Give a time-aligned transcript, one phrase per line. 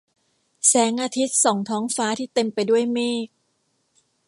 [0.67, 3.27] แสงอาทิตย์ส่องท้องฟ้าที่เต็มไปด้วยเมฆ